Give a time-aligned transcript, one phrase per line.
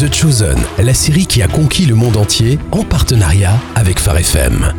[0.00, 4.72] The Chosen, la série qui a conquis le monde entier en partenariat avec Phare FM.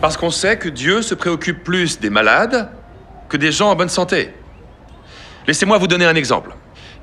[0.00, 2.70] Parce qu'on sait que Dieu se préoccupe plus des malades
[3.28, 4.30] que des gens en bonne santé.
[5.46, 6.54] Laissez-moi vous donner un exemple.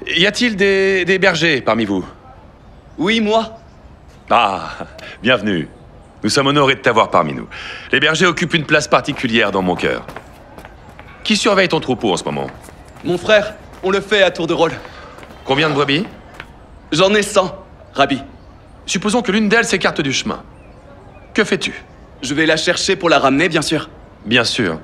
[0.08, 2.04] Y a-t-il des, des bergers parmi vous?
[2.98, 3.60] Oui, moi.
[4.32, 4.88] Ah,
[5.22, 5.68] bienvenue.
[6.24, 7.48] Nous sommes honorés de t'avoir parmi nous.
[7.92, 10.08] Les bergers occupent une place particulière dans mon cœur.
[11.24, 12.48] Qui surveille ton troupeau en ce moment?
[13.04, 14.74] Mon frère, on le fait à tour de rôle.
[15.50, 16.06] Combien de brebis
[16.92, 18.22] J'en ai 100, Rabbi.
[18.86, 20.44] Supposons que l'une d'elles s'écarte du chemin.
[21.34, 21.74] Que fais-tu
[22.22, 23.90] Je vais la chercher pour la ramener, bien sûr.
[24.28, 24.80] Bien sûr.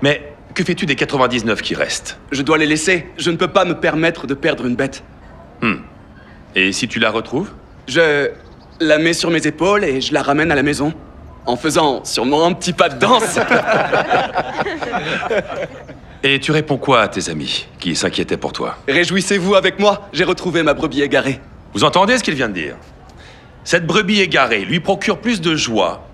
[0.00, 3.08] Mais que fais-tu des 99 qui restent Je dois les laisser.
[3.18, 5.04] Je ne peux pas me permettre de perdre une bête.
[6.54, 7.50] Et si tu la retrouves
[7.86, 8.30] Je
[8.80, 10.94] la mets sur mes épaules et je la ramène à la maison.
[11.44, 13.38] En faisant sûrement un petit pas de danse.
[16.22, 20.24] Et tu réponds quoi à tes amis qui s'inquiétaient pour toi Réjouissez-vous avec moi, j'ai
[20.24, 21.40] retrouvé ma brebis égarée.
[21.72, 22.76] Vous entendez ce qu'il vient de dire
[23.64, 26.06] Cette brebis égarée lui procure plus de joie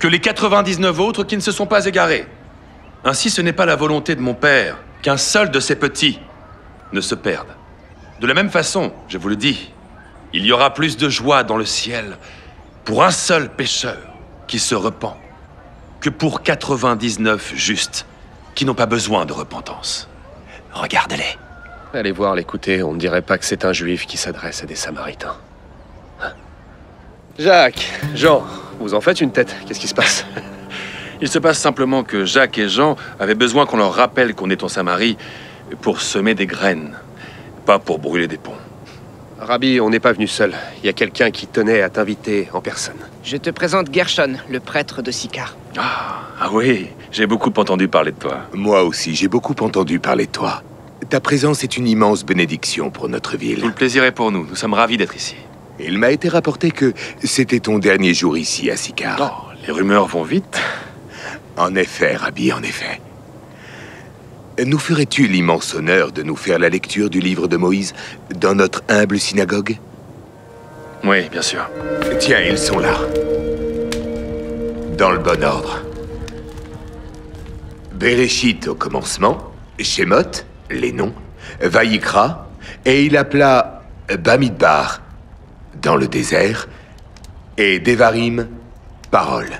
[0.00, 2.26] que les 99 autres qui ne se sont pas égarés.
[3.04, 6.18] Ainsi, ce n'est pas la volonté de mon père qu'un seul de ses petits
[6.92, 7.48] ne se perde.
[8.20, 9.70] De la même façon, je vous le dis,
[10.32, 12.16] il y aura plus de joie dans le ciel
[12.84, 13.98] pour un seul pécheur
[14.48, 15.16] qui se repent
[16.00, 18.06] que pour 99 justes
[18.54, 20.08] qui n'ont pas besoin de repentance.
[20.72, 21.38] Regarde-les.
[21.94, 24.74] Allez voir, l'écouter, on ne dirait pas que c'est un juif qui s'adresse à des
[24.74, 25.36] samaritains.
[26.22, 26.32] Hein
[27.38, 28.44] Jacques, Jean,
[28.78, 30.24] vous en faites une tête, qu'est-ce qui se passe?
[31.20, 34.64] Il se passe simplement que Jacques et Jean avaient besoin qu'on leur rappelle qu'on est
[34.64, 35.16] en Samarie
[35.80, 36.96] pour semer des graines,
[37.64, 38.56] pas pour brûler des ponts.
[39.38, 40.54] Rabbi, on n'est pas venu seul.
[40.82, 42.98] Il y a quelqu'un qui tenait à t'inviter en personne.
[43.22, 45.56] Je te présente Gershon, le prêtre de Sicard.
[45.76, 48.40] Ah oui, j'ai beaucoup entendu parler de toi.
[48.52, 50.62] Moi aussi, j'ai beaucoup entendu parler de toi.
[51.08, 53.72] Ta présence est une immense bénédiction pour notre Tout le ville.
[53.72, 55.36] plaisir est pour nous, nous sommes ravis d'être ici.
[55.80, 56.92] Il m'a été rapporté que
[57.24, 59.18] c'était ton dernier jour ici à Sicard.
[59.20, 60.58] Oh, les rumeurs vont vite.
[61.58, 62.98] En effet, Rabbi, en effet.
[64.64, 67.92] Nous ferais-tu l'immense honneur de nous faire la lecture du livre de Moïse
[68.34, 69.76] dans notre humble synagogue?
[71.04, 71.68] Oui, bien sûr.
[72.20, 72.94] Tiens, ils sont là.
[75.02, 75.80] Dans le bon ordre.
[77.92, 81.12] Bereshit au commencement, Shemot, les noms,
[81.60, 82.48] Vaïkra,
[82.84, 83.82] et il appela
[84.16, 85.02] Bamidbar,
[85.82, 86.68] dans le désert,
[87.56, 88.46] et Devarim,
[89.10, 89.50] parole.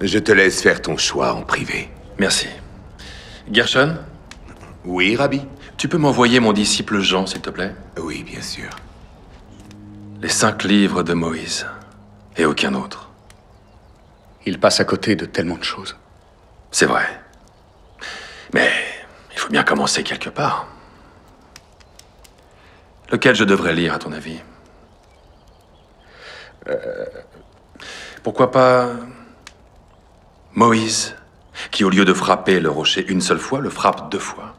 [0.00, 1.88] Je te laisse faire ton choix en privé.
[2.16, 2.46] Merci.
[3.50, 3.96] Gershon,
[4.84, 5.42] Oui, Rabbi
[5.78, 7.74] tu peux m'envoyer mon disciple Jean, s'il te plaît?
[8.00, 8.70] Oui, bien sûr.
[10.22, 11.66] Les cinq livres de Moïse.
[12.36, 13.09] Et aucun autre.
[14.46, 15.96] Il passe à côté de tellement de choses.
[16.70, 17.06] C'est vrai.
[18.52, 18.70] Mais
[19.32, 20.66] il faut bien commencer quelque part.
[23.10, 24.40] Lequel je devrais lire, à ton avis?
[26.68, 27.06] Euh,
[28.22, 28.90] Pourquoi pas
[30.52, 31.16] Moïse,
[31.70, 34.54] qui au lieu de frapper le rocher une seule fois, le frappe deux fois?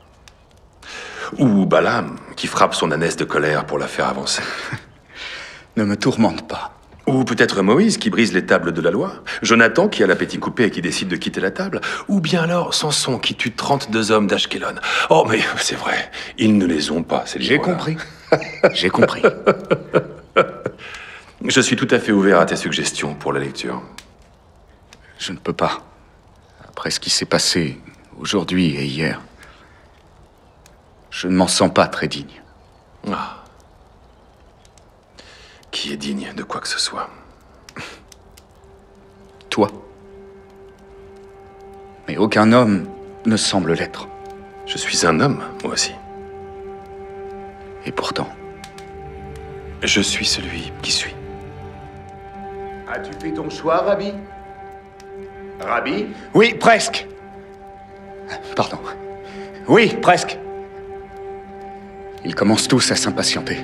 [1.38, 4.44] Ou Balaam, qui frappe son ânesse de colère pour la faire avancer?
[5.78, 6.81] Ne me tourmente pas.
[7.11, 10.63] Ou peut-être Moïse qui brise les tables de la loi Jonathan qui a l'appétit coupé
[10.63, 14.27] et qui décide de quitter la table Ou bien alors Samson qui tue 32 hommes
[14.27, 14.75] d'Ashkelon
[15.09, 17.97] Oh mais c'est vrai, ils ne les ont pas, ces J'ai compris.
[18.73, 19.21] J'ai compris.
[21.45, 23.81] Je suis tout à fait ouvert à tes suggestions pour la lecture.
[25.17, 25.81] Je ne peux pas.
[26.67, 27.79] Après ce qui s'est passé
[28.19, 29.21] aujourd'hui et hier,
[31.09, 32.41] je ne m'en sens pas très digne.
[33.11, 33.41] Ah.
[35.71, 37.09] Qui est digne de quoi que ce soit
[39.49, 39.69] Toi.
[42.07, 42.87] Mais aucun homme
[43.25, 44.07] ne semble l'être.
[44.65, 45.93] Je suis un homme, moi aussi.
[47.85, 48.27] Et pourtant,
[49.83, 51.15] Je suis celui qui suis.
[52.88, 54.13] As-tu fait ton choix, Rabbi
[55.59, 56.05] Rabbi
[56.35, 57.07] Oui, presque.
[58.55, 58.77] Pardon.
[59.67, 60.38] Oui, presque.
[62.24, 63.57] Ils commencent tous à s'impatienter.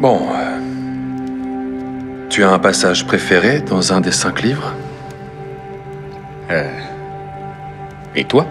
[0.00, 0.28] Bon.
[0.32, 0.58] euh,
[2.30, 4.74] tu as un passage préféré dans un des cinq livres?
[8.14, 8.46] Et toi?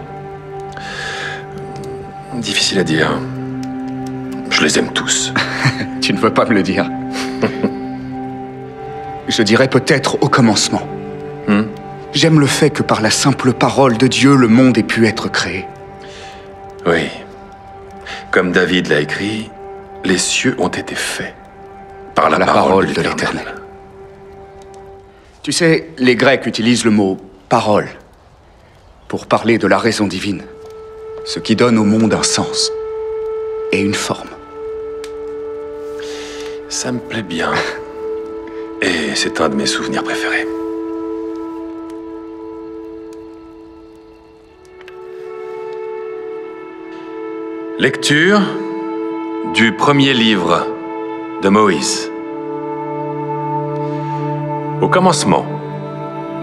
[2.34, 3.10] Difficile à dire.
[4.50, 5.32] Je les aime tous.
[6.00, 6.88] Tu ne veux pas me le dire.
[9.28, 10.80] Je dirais peut-être au commencement.
[11.46, 11.64] Hmm?
[12.14, 15.30] J'aime le fait que par la simple parole de Dieu, le monde ait pu être
[15.30, 15.66] créé.
[16.86, 17.08] Oui.
[18.30, 19.50] Comme David l'a écrit,
[20.04, 21.34] les cieux ont été faits
[22.14, 23.54] par la, La parole, parole de l'Éternel.
[25.42, 27.16] Tu sais, les Grecs utilisent le mot
[27.48, 27.88] parole
[29.08, 30.42] pour parler de la raison divine,
[31.24, 32.70] ce qui donne au monde un sens.
[33.72, 34.28] et une forme.
[36.70, 37.52] Ça me plaît bien.
[38.80, 40.46] Et c'est un de mes souvenirs préférés.
[47.78, 48.40] Lecture
[49.54, 50.66] du premier livre
[51.42, 52.10] de Moïse.
[54.82, 55.46] Au commencement,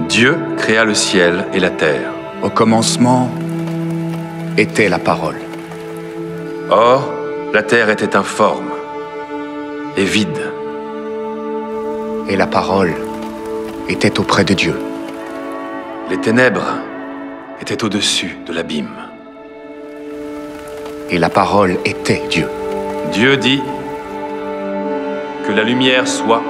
[0.09, 2.11] Dieu créa le ciel et la terre.
[2.43, 3.29] Au commencement
[4.57, 5.37] était la parole.
[6.69, 7.13] Or,
[7.53, 8.71] la terre était informe
[9.97, 10.51] et vide.
[12.27, 12.93] Et la parole
[13.87, 14.75] était auprès de Dieu.
[16.09, 16.79] Les ténèbres
[17.61, 18.95] étaient au-dessus de l'abîme.
[21.11, 22.47] Et la parole était Dieu.
[23.11, 23.61] Dieu dit
[25.47, 26.43] que la lumière soit,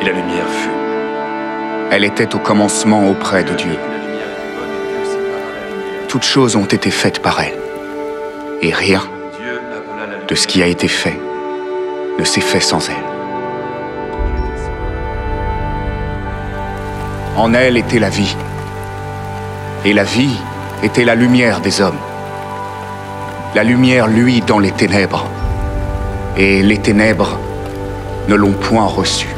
[0.00, 0.70] et la lumière fut.
[1.90, 3.76] Elle était au commencement auprès de Dieu.
[6.08, 7.58] Toutes choses ont été faites par elle.
[8.60, 9.02] Et rien
[10.28, 11.18] de ce qui a été fait
[12.18, 13.12] ne s'est fait sans elle.
[17.36, 18.36] En elle était la vie.
[19.84, 20.36] Et la vie
[20.82, 21.98] était la lumière des hommes.
[23.54, 25.26] La lumière luit dans les ténèbres.
[26.38, 27.38] Et les ténèbres
[28.28, 29.28] ne l'ont point reçue.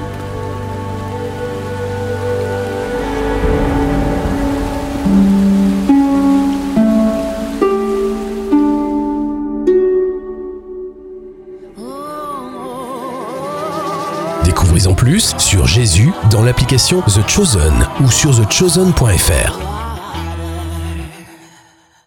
[14.45, 19.74] Découvrez en plus sur Jésus dans l'application The Chosen ou sur thechosen.fr.